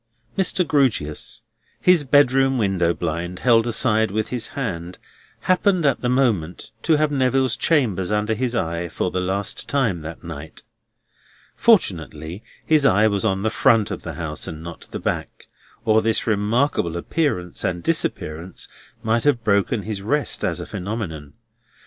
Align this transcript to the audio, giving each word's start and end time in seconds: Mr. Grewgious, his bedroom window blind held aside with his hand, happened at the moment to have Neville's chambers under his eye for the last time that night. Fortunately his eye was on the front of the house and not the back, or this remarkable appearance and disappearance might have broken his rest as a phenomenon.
Mr. 0.35 0.67
Grewgious, 0.67 1.43
his 1.79 2.03
bedroom 2.03 2.57
window 2.57 2.91
blind 2.91 3.37
held 3.37 3.67
aside 3.67 4.09
with 4.09 4.29
his 4.29 4.47
hand, 4.57 4.97
happened 5.41 5.85
at 5.85 6.01
the 6.01 6.09
moment 6.09 6.71
to 6.81 6.95
have 6.97 7.11
Neville's 7.11 7.55
chambers 7.55 8.09
under 8.09 8.33
his 8.33 8.55
eye 8.55 8.89
for 8.89 9.11
the 9.11 9.19
last 9.19 9.69
time 9.69 10.01
that 10.01 10.23
night. 10.23 10.63
Fortunately 11.55 12.41
his 12.65 12.83
eye 12.83 13.05
was 13.07 13.23
on 13.23 13.43
the 13.43 13.51
front 13.51 13.91
of 13.91 14.01
the 14.01 14.13
house 14.15 14.47
and 14.47 14.63
not 14.63 14.87
the 14.89 14.97
back, 14.97 15.45
or 15.85 16.01
this 16.01 16.25
remarkable 16.25 16.97
appearance 16.97 17.63
and 17.63 17.83
disappearance 17.83 18.67
might 19.03 19.23
have 19.25 19.43
broken 19.43 19.83
his 19.83 20.01
rest 20.01 20.43
as 20.43 20.59
a 20.59 20.65
phenomenon. 20.65 21.33